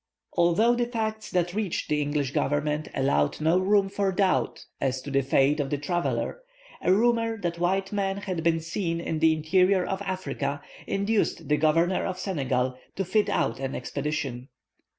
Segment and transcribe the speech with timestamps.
[0.33, 5.11] Although the facts that reached the English Government allowed no room for doubt as to
[5.11, 6.41] the fate of the traveller,
[6.81, 11.57] a rumour that white men had been seen in the interior of Africa induced the
[11.57, 14.47] Governor of Senegal to fit out an expedition.